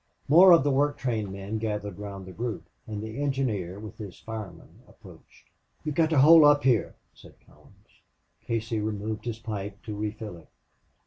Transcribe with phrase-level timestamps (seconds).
[0.27, 4.17] More of the work train men gathered round the group, and the engineer with his
[4.19, 5.45] fireman approached.
[5.83, 8.01] "You've got to hold up here," said Collins.
[8.43, 10.49] Casey removed his pipe to refill it.